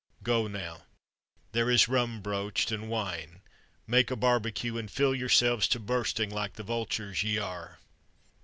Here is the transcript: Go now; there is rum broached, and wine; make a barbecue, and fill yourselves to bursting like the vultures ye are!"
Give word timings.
Go 0.23 0.47
now; 0.47 0.87
there 1.51 1.69
is 1.69 1.87
rum 1.87 2.21
broached, 2.23 2.71
and 2.71 2.89
wine; 2.89 3.41
make 3.85 4.09
a 4.09 4.15
barbecue, 4.15 4.75
and 4.75 4.89
fill 4.89 5.13
yourselves 5.13 5.67
to 5.67 5.79
bursting 5.79 6.31
like 6.31 6.53
the 6.53 6.63
vultures 6.63 7.21
ye 7.21 7.37
are!" 7.37 7.77